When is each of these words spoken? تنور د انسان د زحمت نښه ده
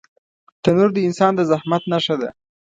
تنور 0.63 0.89
د 0.93 0.97
انسان 1.07 1.31
د 1.35 1.41
زحمت 1.51 1.83
نښه 1.91 2.15
ده 2.21 2.29